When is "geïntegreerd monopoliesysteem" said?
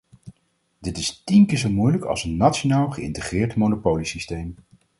2.91-4.55